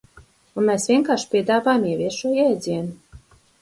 Un 0.61 0.65
mēs 0.69 0.87
vienkārši 0.93 1.31
piedāvājam 1.35 1.87
ieviest 1.93 2.25
šo 2.25 2.37
jēdzienu. 2.43 3.19